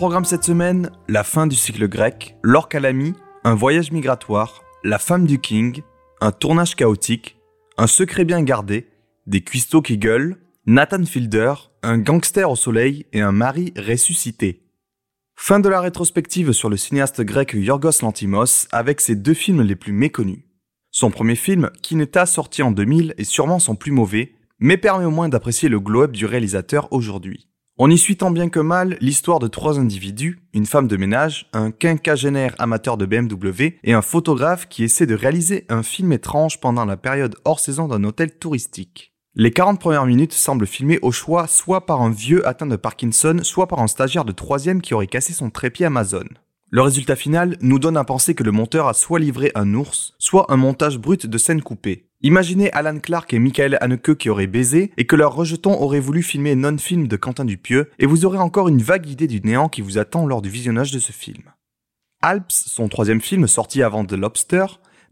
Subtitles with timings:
[0.00, 3.12] Programme cette semaine, la fin du cycle grec, l'orcalami,
[3.44, 5.82] un voyage migratoire, la femme du king,
[6.22, 7.36] un tournage chaotique,
[7.76, 8.88] un secret bien gardé,
[9.26, 14.62] des cuistots qui gueulent, Nathan Fielder, un gangster au soleil et un mari ressuscité.
[15.36, 19.76] Fin de la rétrospective sur le cinéaste grec Yorgos Lantimos avec ses deux films les
[19.76, 20.44] plus méconnus.
[20.90, 25.10] Son premier film, Kineta, sorti en 2000, est sûrement son plus mauvais, mais permet au
[25.10, 27.49] moins d'apprécier le globe du réalisateur aujourd'hui.
[27.82, 31.48] On y suit tant bien que mal l'histoire de trois individus, une femme de ménage,
[31.54, 36.60] un quinquagénaire amateur de BMW et un photographe qui essaie de réaliser un film étrange
[36.60, 39.14] pendant la période hors saison d'un hôtel touristique.
[39.34, 43.38] Les 40 premières minutes semblent filmées au choix soit par un vieux atteint de Parkinson,
[43.44, 46.26] soit par un stagiaire de troisième qui aurait cassé son trépied Amazon.
[46.68, 50.12] Le résultat final nous donne à penser que le monteur a soit livré un ours,
[50.18, 52.09] soit un montage brut de scènes coupées.
[52.22, 56.22] Imaginez Alan Clark et Michael Haneke qui auraient baisé et que leur rejeton aurait voulu
[56.22, 59.80] filmer non-film de Quentin Dupieux et vous aurez encore une vague idée du néant qui
[59.80, 61.44] vous attend lors du visionnage de ce film.
[62.20, 64.66] Alps, son troisième film sorti avant The Lobster,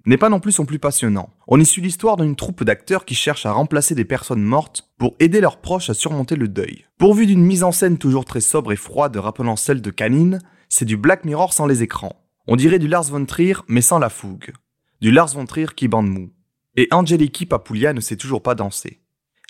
[0.04, 1.30] n'est pas non plus son plus passionnant.
[1.46, 5.16] On y suit l'histoire d'une troupe d'acteurs qui cherchent à remplacer des personnes mortes pour
[5.18, 6.84] aider leurs proches à surmonter le deuil.
[6.98, 10.84] Pourvu d'une mise en scène toujours très sobre et froide rappelant celle de Canine, c'est
[10.84, 12.22] du Black Mirror sans les écrans.
[12.46, 14.52] On dirait du Lars von Trier mais sans la fougue.
[15.00, 16.30] Du Lars von Trier qui bande mou
[16.78, 19.00] et Angeliki Papoulia ne sait toujours pas danser.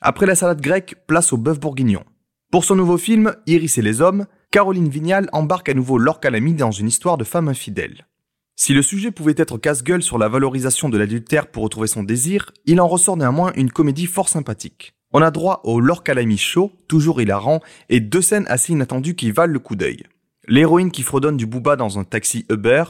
[0.00, 2.02] Après la salade grecque, place au bœuf bourguignon.
[2.50, 6.54] Pour son nouveau film, Iris et les hommes, Caroline Vignal embarque à nouveau Laure Calamy
[6.54, 8.06] dans une histoire de femme infidèle.
[8.56, 12.50] Si le sujet pouvait être casse-gueule sur la valorisation de l'adultère pour retrouver son désir,
[12.64, 14.94] il en ressort néanmoins une comédie fort sympathique.
[15.12, 16.04] On a droit au Laure
[16.38, 20.04] show, toujours hilarant, et deux scènes assez inattendues qui valent le coup d'œil.
[20.46, 22.84] L'héroïne qui fredonne du booba dans un taxi Uber,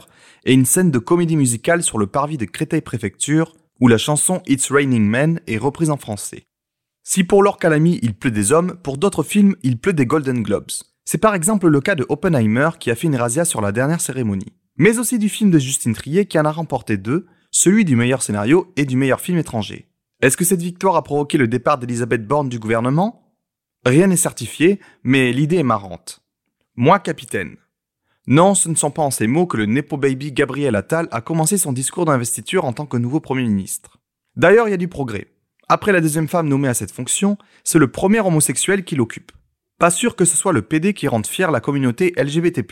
[0.45, 4.41] et une scène de comédie musicale sur le parvis de Créteil Préfecture, où la chanson
[4.47, 6.47] It's Raining Men est reprise en français.
[7.03, 10.43] Si pour Laure Calamy il pleut des hommes, pour d'autres films il pleut des Golden
[10.43, 10.71] Globes.
[11.05, 14.01] C'est par exemple le cas de Oppenheimer qui a fait une razzia sur la dernière
[14.01, 14.53] cérémonie.
[14.77, 18.21] Mais aussi du film de Justine Trier qui en a remporté deux, celui du meilleur
[18.21, 19.89] scénario et du meilleur film étranger.
[20.21, 23.33] Est-ce que cette victoire a provoqué le départ d'Elisabeth Borne du gouvernement?
[23.85, 26.21] Rien n'est certifié, mais l'idée est marrante.
[26.75, 27.55] Moi, capitaine.
[28.31, 31.19] Non, ce ne sont pas en ces mots que le Nepo Baby Gabriel Attal a
[31.19, 33.97] commencé son discours d'investiture en tant que nouveau Premier ministre.
[34.35, 35.29] D'ailleurs, il y a du progrès.
[35.67, 39.31] Après la deuxième femme nommée à cette fonction, c'est le premier homosexuel qui l'occupe.
[39.79, 42.63] Pas sûr que ce soit le PD qui rende fier la communauté LGBT+.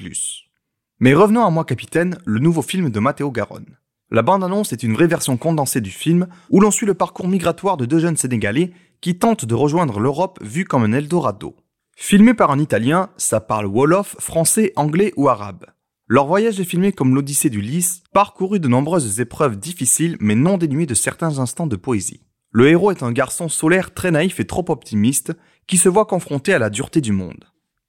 [1.00, 3.80] Mais revenons à Moi Capitaine, le nouveau film de Matteo Garonne.
[4.12, 7.78] La bande-annonce est une vraie version condensée du film où l'on suit le parcours migratoire
[7.78, 11.56] de deux jeunes Sénégalais qui tentent de rejoindre l'Europe vue comme un Eldorado.
[12.00, 15.66] Filmé par un Italien, ça parle Wolof, français, anglais ou arabe.
[16.08, 20.60] Leur voyage est filmé comme l'Odyssée du Lys, parcouru de nombreuses épreuves difficiles mais non
[20.60, 22.22] dénuées de certains instants de poésie.
[22.52, 25.34] Le héros est un garçon solaire très naïf et trop optimiste
[25.66, 27.46] qui se voit confronté à la dureté du monde.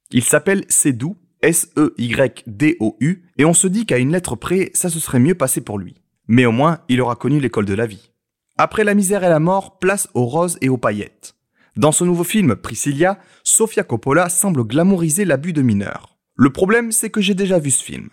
[0.09, 5.19] Il s'appelle Sedou, S-E-Y-D-O-U, et on se dit qu'à une lettre près, ça se serait
[5.19, 5.93] mieux passé pour lui.
[6.27, 8.11] Mais au moins, il aura connu l'école de la vie.
[8.57, 11.35] Après la misère et la mort, place aux roses et aux paillettes.
[11.75, 16.17] Dans ce nouveau film, Priscilla, Sofia Coppola semble glamouriser l'abus de mineurs.
[16.35, 18.09] Le problème, c'est que j'ai déjà vu ce film.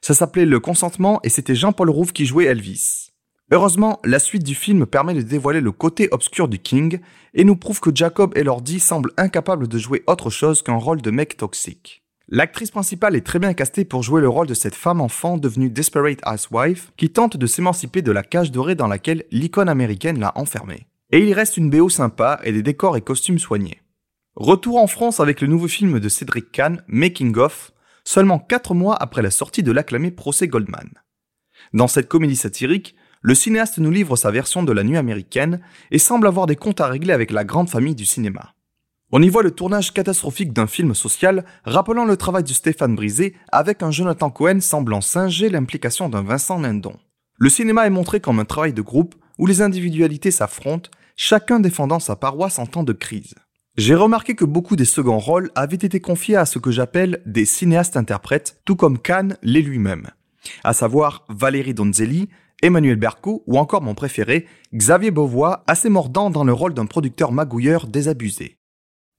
[0.00, 3.08] Ça s'appelait Le Consentement et c'était Jean-Paul Rouve qui jouait Elvis.
[3.50, 7.00] Heureusement, la suite du film permet de dévoiler le côté obscur du King
[7.32, 11.10] et nous prouve que Jacob Elordi semble incapable de jouer autre chose qu'un rôle de
[11.10, 12.02] mec toxique.
[12.28, 15.70] L'actrice principale est très bien castée pour jouer le rôle de cette femme enfant devenue
[15.70, 20.32] Desperate Housewife qui tente de s'émanciper de la cage dorée dans laquelle l'icône américaine l'a
[20.34, 20.86] enfermée.
[21.10, 23.80] Et il reste une BO sympa et des décors et costumes soignés.
[24.34, 27.72] Retour en France avec le nouveau film de Cédric Kahn, Making of,
[28.04, 30.90] seulement 4 mois après la sortie de l'acclamé procès Goldman.
[31.72, 35.60] Dans cette comédie satirique, le cinéaste nous livre sa version de la nuit américaine
[35.90, 38.54] et semble avoir des comptes à régler avec la grande famille du cinéma.
[39.10, 43.34] On y voit le tournage catastrophique d'un film social rappelant le travail de Stéphane Brisé
[43.50, 46.96] avec un Jonathan Cohen semblant singer l'implication d'un Vincent Lindon.
[47.38, 51.98] Le cinéma est montré comme un travail de groupe où les individualités s'affrontent, chacun défendant
[51.98, 53.34] sa paroisse en temps de crise.
[53.76, 57.44] J'ai remarqué que beaucoup des seconds rôles avaient été confiés à ce que j'appelle des
[57.44, 60.06] cinéastes-interprètes, tout comme Kahn l'est lui-même,
[60.62, 62.28] à savoir Valérie Donzelli,
[62.62, 67.32] Emmanuel Berco ou encore mon préféré, Xavier Beauvois, assez mordant dans le rôle d'un producteur
[67.32, 68.56] magouilleur désabusé.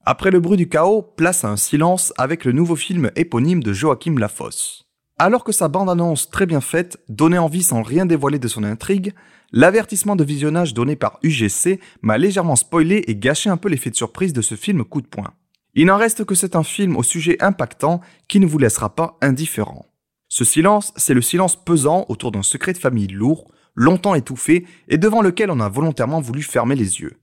[0.06, 3.74] Après le bruit du chaos, place à un silence avec le nouveau film éponyme de
[3.74, 4.89] Joachim Lafosse.
[5.22, 9.12] Alors que sa bande-annonce très bien faite donnait envie sans rien dévoiler de son intrigue,
[9.52, 13.96] l'avertissement de visionnage donné par UGC m'a légèrement spoilé et gâché un peu l'effet de
[13.96, 15.34] surprise de ce film coup de poing.
[15.74, 19.18] Il n'en reste que c'est un film au sujet impactant qui ne vous laissera pas
[19.20, 19.84] indifférent.
[20.28, 24.96] Ce silence, c'est le silence pesant autour d'un secret de famille lourd, longtemps étouffé et
[24.96, 27.18] devant lequel on a volontairement voulu fermer les yeux.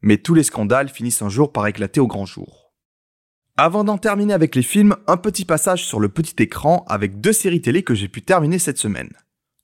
[0.00, 2.61] Mais tous les scandales finissent un jour par éclater au grand jour.
[3.58, 7.34] Avant d'en terminer avec les films, un petit passage sur le petit écran avec deux
[7.34, 9.10] séries télé que j'ai pu terminer cette semaine.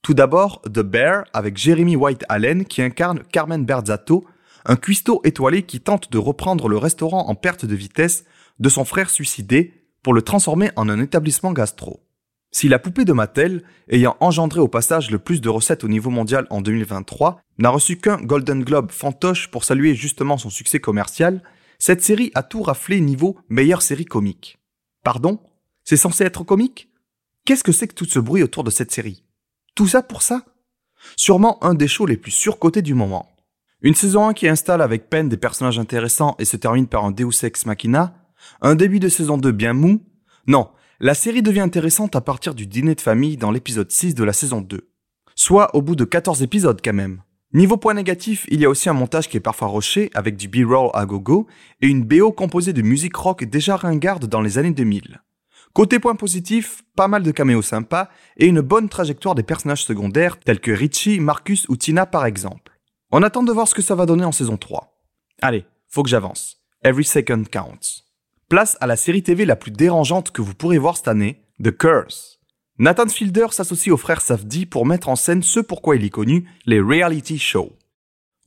[0.03, 4.25] Tout d'abord, The Bear avec Jeremy White Allen qui incarne Carmen Berzatto,
[4.65, 8.25] un cuistot étoilé qui tente de reprendre le restaurant en perte de vitesse
[8.59, 12.05] de son frère suicidé pour le transformer en un établissement gastro.
[12.51, 16.11] Si la poupée de Mattel, ayant engendré au passage le plus de recettes au niveau
[16.11, 21.41] mondial en 2023, n'a reçu qu'un Golden Globe fantoche pour saluer justement son succès commercial,
[21.79, 24.59] cette série a tout raflé niveau meilleure série comique.
[25.03, 25.39] Pardon?
[25.83, 26.89] C'est censé être comique?
[27.45, 29.23] Qu'est-ce que c'est que tout ce bruit autour de cette série?
[29.75, 30.43] Tout ça pour ça?
[31.15, 33.31] Sûrement un des shows les plus surcotés du moment.
[33.81, 37.11] Une saison 1 qui installe avec peine des personnages intéressants et se termine par un
[37.11, 38.13] Deus Ex Machina,
[38.61, 40.03] un début de saison 2 bien mou,
[40.47, 44.23] non, la série devient intéressante à partir du dîner de famille dans l'épisode 6 de
[44.25, 44.89] la saison 2.
[45.33, 47.21] Soit au bout de 14 épisodes quand même.
[47.51, 50.47] Niveau point négatif, il y a aussi un montage qui est parfois roché avec du
[50.47, 51.47] B-roll à gogo
[51.81, 55.19] et une BO composée de musique rock déjà ringarde dans les années 2000.
[55.73, 60.39] Côté point positif, pas mal de caméos sympas et une bonne trajectoire des personnages secondaires
[60.39, 62.79] tels que Richie, Marcus ou Tina par exemple.
[63.11, 65.01] On attend de voir ce que ça va donner en saison 3.
[65.41, 66.57] Allez, faut que j'avance.
[66.83, 68.03] Every second counts.
[68.47, 71.75] Place à la série TV la plus dérangeante que vous pourrez voir cette année, The
[71.75, 72.38] Curse.
[72.81, 76.45] Nathan Fielder s'associe au frère Safdie pour mettre en scène ce pourquoi il est connu,
[76.65, 77.73] les reality shows.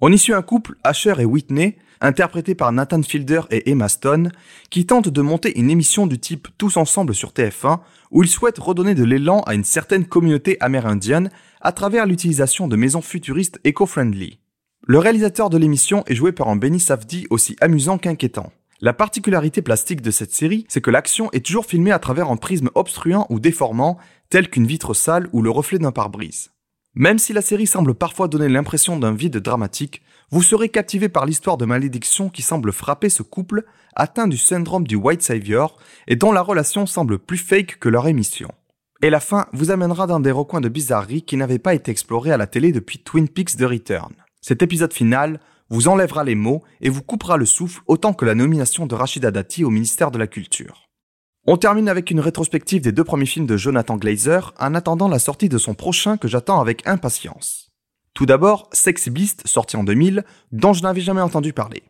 [0.01, 4.33] On y suit un couple, Asher et Whitney, interprétés par Nathan Fielder et Emma Stone,
[4.71, 7.81] qui tentent de monter une émission du type Tous ensemble sur TF1,
[8.11, 11.29] où ils souhaitent redonner de l'élan à une certaine communauté amérindienne
[11.61, 14.39] à travers l'utilisation de maisons futuristes éco-friendly.
[14.87, 18.51] Le réalisateur de l'émission est joué par un Benny Safdie aussi amusant qu'inquiétant.
[18.85, 22.37] La particularité plastique de cette série, c'est que l'action est toujours filmée à travers un
[22.37, 23.97] prisme obstruant ou déformant,
[24.33, 26.53] tel qu'une vitre sale ou le reflet d'un pare-brise.
[26.95, 30.01] Même si la série semble parfois donner l'impression d'un vide dramatique,
[30.31, 33.65] vous serez captivé par l'histoire de malédiction qui semble frapper ce couple
[33.95, 35.77] atteint du syndrome du White Savior
[36.09, 38.51] et dont la relation semble plus fake que leur émission.
[39.03, 42.33] Et la fin vous amènera dans des recoins de bizarrerie qui n'avaient pas été explorés
[42.33, 44.15] à la télé depuis Twin Peaks The Return.
[44.41, 48.35] Cet épisode final vous enlèvera les mots et vous coupera le souffle autant que la
[48.35, 50.89] nomination de Rachida Dati au ministère de la Culture.
[51.47, 55.19] On termine avec une rétrospective des deux premiers films de Jonathan Glazer en attendant la
[55.19, 57.71] sortie de son prochain que j'attends avec impatience.
[58.15, 61.83] Tout d'abord, Sexy Beast, sorti en 2000, dont je n'avais jamais entendu parler.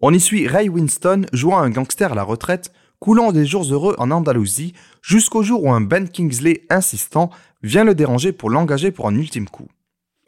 [0.00, 3.94] On y suit Ray Winston jouant un gangster à la retraite, coulant des jours heureux
[3.98, 7.30] en Andalousie, jusqu'au jour où un Ben Kingsley insistant
[7.62, 9.68] vient le déranger pour l'engager pour un ultime coup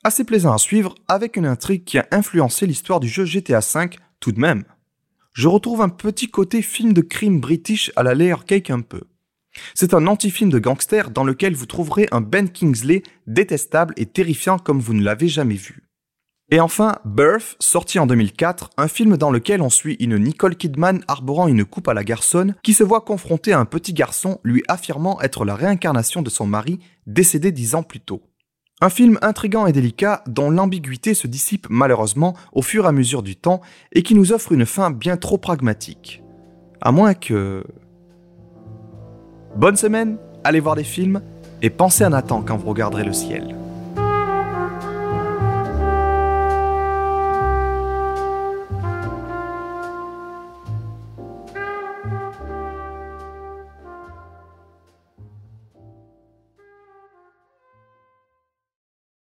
[0.05, 3.91] assez plaisant à suivre avec une intrigue qui a influencé l'histoire du jeu GTA V
[4.21, 4.65] tout de même.
[5.33, 9.03] Je retrouve un petit côté film de crime british à la layer cake un peu.
[9.75, 14.59] C'est un anti-film de gangster dans lequel vous trouverez un Ben Kingsley détestable et terrifiant
[14.59, 15.85] comme vous ne l'avez jamais vu.
[16.51, 21.03] Et enfin, Birth, sorti en 2004, un film dans lequel on suit une Nicole Kidman
[21.09, 24.63] arborant une coupe à la garçonne qui se voit confrontée à un petit garçon lui
[24.69, 28.23] affirmant être la réincarnation de son mari décédé dix ans plus tôt.
[28.83, 33.23] Un film intrigant et délicat dont l'ambiguïté se dissipe malheureusement au fur et à mesure
[33.23, 33.61] du temps
[33.93, 36.21] et qui nous offre une fin bien trop pragmatique.
[36.81, 37.63] À moins que...
[39.55, 41.23] Bonne semaine, allez voir des films
[41.63, 43.55] et pensez à Nathan quand vous regarderez le ciel.